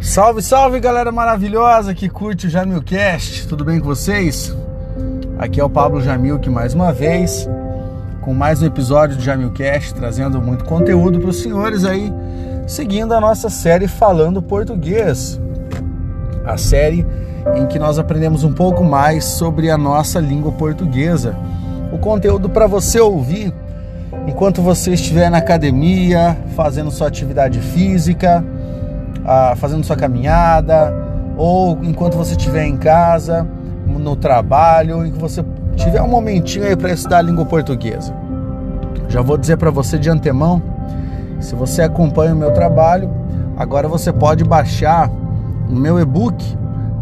[0.00, 4.56] Salve, salve galera maravilhosa que curte o Jamilcast, tudo bem com vocês?
[5.38, 7.46] Aqui é o Pablo Jamil que mais uma vez
[8.22, 12.10] com mais um episódio do Jamilcast, trazendo muito conteúdo para os senhores aí,
[12.66, 15.38] seguindo a nossa série Falando Português.
[16.46, 17.06] A série
[17.54, 21.36] em que nós aprendemos um pouco mais sobre a nossa língua portuguesa.
[21.92, 23.52] O conteúdo para você ouvir
[24.26, 28.42] enquanto você estiver na academia, fazendo sua atividade física,
[29.24, 30.92] ah, fazendo sua caminhada,
[31.36, 33.46] ou enquanto você estiver em casa,
[33.86, 35.44] no trabalho, em que você
[35.76, 38.14] tiver um momentinho aí para estudar a língua portuguesa.
[39.08, 40.62] Já vou dizer para você de antemão,
[41.40, 43.10] se você acompanha o meu trabalho,
[43.56, 45.10] agora você pode baixar
[45.68, 46.44] o meu e-book,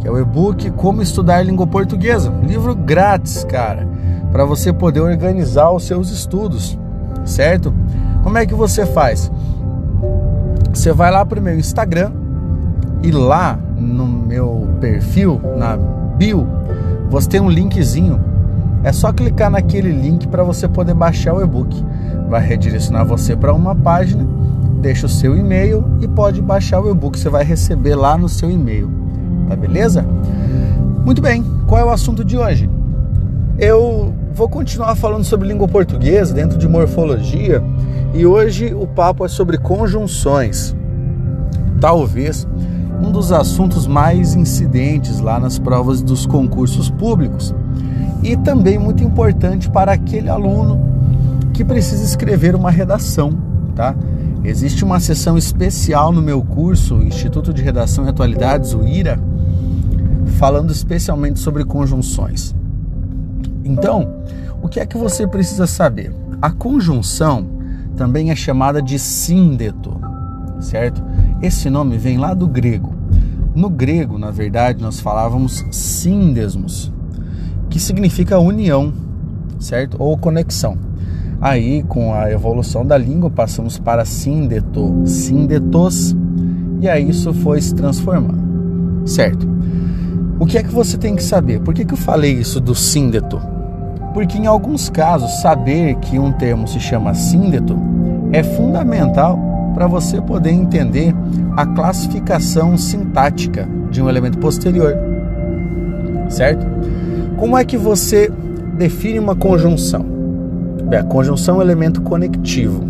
[0.00, 3.86] que é o e-book Como Estudar Língua Portuguesa, livro grátis, cara,
[4.30, 6.78] para você poder organizar os seus estudos,
[7.24, 7.74] certo?
[8.22, 9.30] Como é que você faz?
[10.72, 12.12] Você vai lá para o meu Instagram
[13.02, 15.76] e lá no meu perfil, na
[16.16, 16.46] bio,
[17.10, 18.20] você tem um linkzinho.
[18.84, 21.84] É só clicar naquele link para você poder baixar o e-book.
[22.28, 24.26] Vai redirecionar você para uma página,
[24.80, 27.18] deixa o seu e-mail e pode baixar o e-book.
[27.18, 28.90] Você vai receber lá no seu e-mail.
[29.48, 30.04] Tá beleza?
[31.04, 32.68] Muito bem, qual é o assunto de hoje?
[33.58, 37.62] Eu vou continuar falando sobre língua portuguesa dentro de morfologia
[38.14, 40.74] e hoje o papo é sobre conjunções.
[41.80, 42.46] Talvez
[43.00, 47.54] um dos assuntos mais incidentes lá nas provas dos concursos públicos
[48.22, 50.80] e também muito importante para aquele aluno
[51.52, 53.32] que precisa escrever uma redação,
[53.74, 53.94] tá?
[54.44, 59.20] Existe uma sessão especial no meu curso, Instituto de Redação e Atualidades, o IRA,
[60.38, 62.54] falando especialmente sobre conjunções.
[63.64, 64.22] Então,
[64.62, 66.12] o que é que você precisa saber?
[66.40, 67.57] A conjunção
[67.98, 70.00] também é chamada de síndeto,
[70.60, 71.02] certo?
[71.42, 72.94] Esse nome vem lá do grego.
[73.56, 76.92] No grego, na verdade, nós falávamos síndesmos,
[77.68, 78.92] que significa união,
[79.58, 79.96] certo?
[79.98, 80.78] Ou conexão.
[81.40, 86.16] Aí, com a evolução da língua, passamos para síndeto, síndetos,
[86.80, 89.46] e aí isso foi se transformando, certo?
[90.38, 91.60] O que é que você tem que saber?
[91.60, 93.40] Por que, que eu falei isso do síndeto?
[94.18, 97.78] porque em alguns casos saber que um termo se chama síndeto
[98.32, 99.38] é fundamental
[99.74, 101.14] para você poder entender
[101.56, 104.94] a classificação sintática de um elemento posterior.
[106.28, 106.66] Certo?
[107.36, 108.30] Como é que você
[108.76, 110.04] define uma conjunção?
[110.84, 112.82] Bem, a conjunção é um elemento conectivo.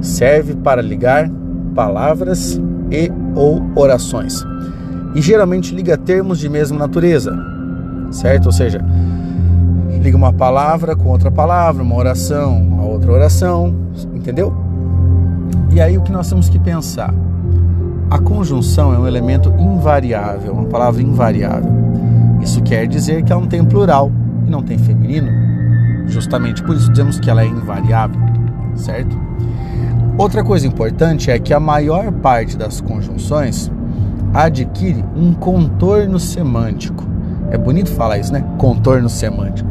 [0.00, 1.30] Serve para ligar
[1.74, 2.60] palavras
[2.90, 4.42] e ou orações.
[5.14, 7.36] E geralmente liga termos de mesma natureza.
[8.10, 8.46] Certo?
[8.46, 8.84] Ou seja,
[10.00, 13.74] liga uma palavra com outra palavra, uma oração a outra oração,
[14.12, 14.52] entendeu?
[15.74, 17.14] E aí o que nós temos que pensar?
[18.10, 21.72] A conjunção é um elemento invariável, uma palavra invariável.
[22.42, 24.12] Isso quer dizer que ela não tem plural
[24.46, 25.30] e não tem feminino.
[26.08, 28.20] Justamente por isso dizemos que ela é invariável,
[28.74, 29.18] certo?
[30.18, 33.72] Outra coisa importante é que a maior parte das conjunções
[34.34, 37.02] adquire um contorno semântico.
[37.50, 38.44] É bonito falar isso, né?
[38.58, 39.70] Contorno semântico.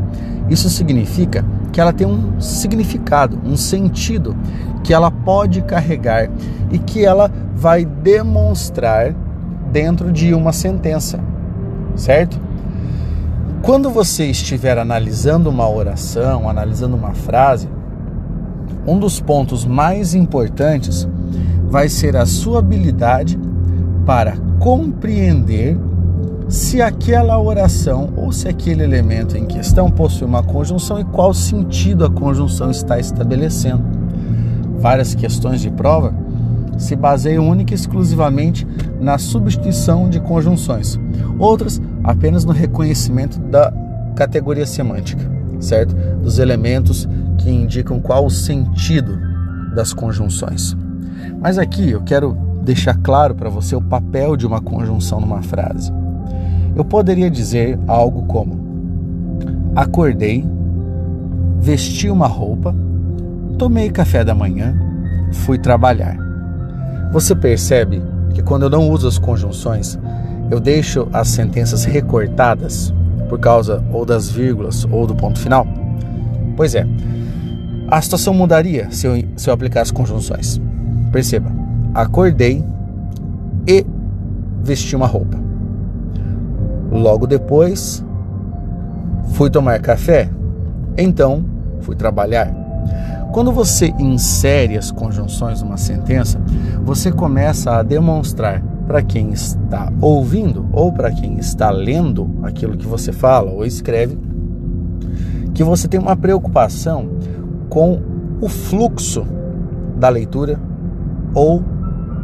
[0.49, 4.35] Isso significa que ela tem um significado, um sentido
[4.83, 6.29] que ela pode carregar
[6.71, 9.13] e que ela vai demonstrar
[9.71, 11.19] dentro de uma sentença,
[11.95, 12.39] certo?
[13.61, 17.69] Quando você estiver analisando uma oração, analisando uma frase,
[18.87, 21.07] um dos pontos mais importantes
[21.69, 23.39] vai ser a sua habilidade
[24.05, 25.77] para compreender
[26.51, 32.03] se aquela oração ou se aquele elemento em questão possui uma conjunção e qual sentido
[32.03, 33.81] a conjunção está estabelecendo.
[34.77, 36.13] Várias questões de prova
[36.77, 38.67] se baseiam única e exclusivamente
[38.99, 40.99] na substituição de conjunções,
[41.39, 43.71] outras apenas no reconhecimento da
[44.13, 45.23] categoria semântica,
[45.57, 45.95] certo?
[46.21, 47.07] Dos elementos
[47.37, 49.17] que indicam qual o sentido
[49.73, 50.75] das conjunções.
[51.39, 56.00] Mas aqui eu quero deixar claro para você o papel de uma conjunção numa frase.
[56.75, 58.59] Eu poderia dizer algo como:
[59.75, 60.45] acordei,
[61.59, 62.75] vesti uma roupa,
[63.57, 64.75] tomei café da manhã,
[65.31, 66.17] fui trabalhar.
[67.11, 68.01] Você percebe
[68.33, 69.99] que quando eu não uso as conjunções,
[70.49, 72.93] eu deixo as sentenças recortadas
[73.27, 75.67] por causa ou das vírgulas ou do ponto final?
[76.55, 76.85] Pois é,
[77.87, 80.61] a situação mudaria se eu, se eu aplicar as conjunções.
[81.11, 81.51] Perceba,
[81.93, 82.63] acordei
[83.67, 83.85] e
[84.63, 85.40] vesti uma roupa.
[86.91, 88.03] Logo depois,
[89.33, 90.29] fui tomar café,
[90.97, 91.43] então
[91.79, 92.53] fui trabalhar.
[93.31, 96.39] Quando você insere as conjunções numa sentença,
[96.83, 102.85] você começa a demonstrar para quem está ouvindo ou para quem está lendo aquilo que
[102.85, 104.19] você fala ou escreve,
[105.53, 107.09] que você tem uma preocupação
[107.69, 108.01] com
[108.41, 109.25] o fluxo
[109.95, 110.59] da leitura
[111.33, 111.63] ou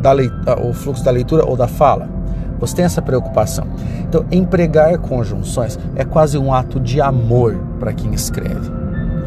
[0.01, 2.16] da leitura, o fluxo da leitura ou da fala.
[2.59, 3.67] Você tem essa preocupação.
[4.01, 8.71] Então, empregar conjunções é quase um ato de amor para quem escreve.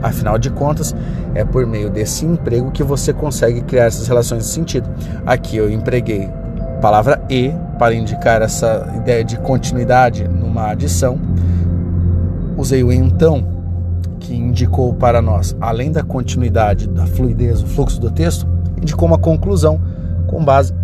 [0.03, 0.95] Afinal de contas,
[1.35, 4.89] é por meio desse emprego que você consegue criar essas relações de sentido.
[5.27, 11.19] Aqui eu empreguei a palavra e para indicar essa ideia de continuidade numa adição.
[12.57, 13.47] Usei o então,
[14.19, 18.47] que indicou para nós, além da continuidade, da fluidez, o fluxo do texto,
[18.81, 19.81] indicou uma conclusão
[20.27, 20.75] com base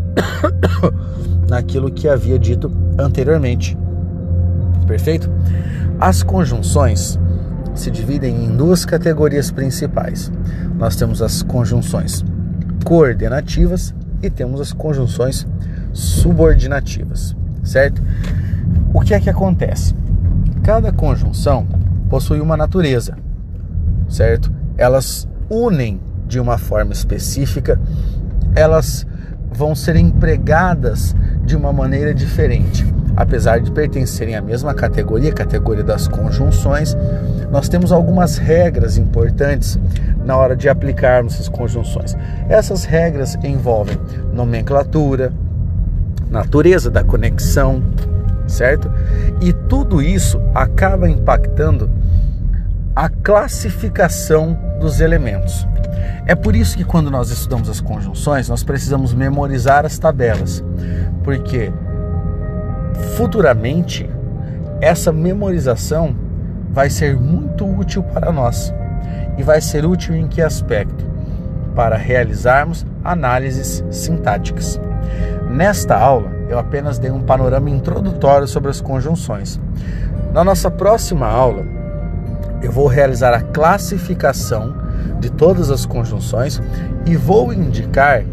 [1.49, 3.77] naquilo que havia dito anteriormente.
[4.87, 5.31] Perfeito?
[5.99, 7.19] As conjunções
[7.75, 10.33] se dividem em duas categorias principais.
[10.79, 12.25] Nós temos as conjunções
[12.85, 15.47] coordenativas e temos as conjunções
[15.93, 18.03] subordinativas, certo?
[18.93, 19.95] O que é que acontece?
[20.63, 21.67] Cada conjunção
[22.09, 23.17] possui uma natureza,
[24.09, 24.51] certo?
[24.77, 27.81] Elas unem de uma forma específica,
[28.55, 29.07] elas
[29.53, 31.15] vão ser empregadas
[31.47, 32.85] de uma maneira diferente.
[33.17, 36.95] Apesar de pertencerem à mesma categoria, categoria das conjunções,
[37.51, 39.79] nós temos algumas regras importantes
[40.25, 42.15] na hora de aplicarmos essas conjunções.
[42.49, 43.97] Essas regras envolvem
[44.35, 45.33] nomenclatura,
[46.29, 47.83] natureza da conexão,
[48.47, 48.91] certo?
[49.41, 51.89] E tudo isso acaba impactando
[52.97, 55.69] a classificação dos elementos.
[56.25, 60.65] É por isso que quando nós estudamos as conjunções, nós precisamos memorizar as tabelas,
[61.23, 61.71] porque
[63.15, 64.09] futuramente
[64.81, 66.17] essa memorização
[66.71, 68.73] vai ser muito útil para nós.
[69.37, 71.05] E vai ser útil em que aspecto?
[71.75, 74.81] Para realizarmos análises sintáticas.
[75.51, 79.61] Nesta aula, eu apenas dei um panorama introdutório sobre as conjunções.
[80.33, 81.77] Na nossa próxima aula,
[82.63, 84.75] eu vou realizar a classificação
[85.21, 86.61] de todas as conjunções
[87.05, 88.25] e vou indicar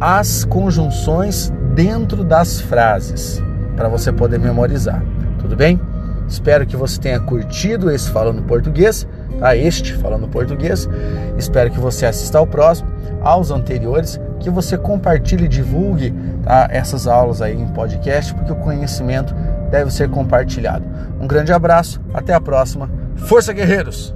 [0.00, 3.42] as conjunções dentro das frases
[3.76, 5.02] para você poder memorizar.
[5.38, 5.80] Tudo bem?
[6.28, 9.06] Espero que você tenha curtido esse falando português,
[9.40, 9.56] tá?
[9.56, 10.88] Este falando português.
[11.36, 12.88] Espero que você assista ao próximo,
[13.20, 16.14] aos anteriores, que você compartilhe e divulgue
[16.44, 16.68] tá?
[16.70, 19.34] essas aulas aí em podcast, porque o conhecimento
[19.70, 20.84] deve ser compartilhado.
[21.20, 22.90] Um grande abraço, até a próxima.
[23.16, 24.14] Força guerreiros!